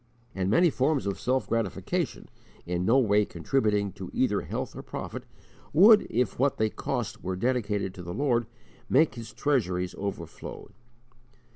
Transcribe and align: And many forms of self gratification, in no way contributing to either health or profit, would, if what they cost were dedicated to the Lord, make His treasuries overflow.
And 0.33 0.49
many 0.49 0.71
forms 0.71 1.05
of 1.05 1.19
self 1.19 1.47
gratification, 1.47 2.27
in 2.65 2.83
no 2.85 2.97
way 2.97 3.23
contributing 3.23 3.91
to 3.91 4.09
either 4.11 4.41
health 4.41 4.75
or 4.75 4.81
profit, 4.81 5.25
would, 5.73 6.07
if 6.09 6.39
what 6.39 6.57
they 6.57 6.71
cost 6.71 7.23
were 7.23 7.35
dedicated 7.35 7.93
to 7.93 8.01
the 8.01 8.11
Lord, 8.15 8.47
make 8.89 9.13
His 9.13 9.31
treasuries 9.31 9.93
overflow. 9.95 10.71